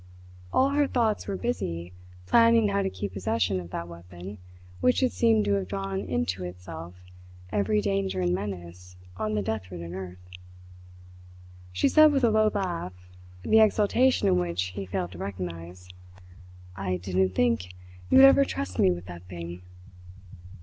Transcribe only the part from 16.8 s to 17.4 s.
didn't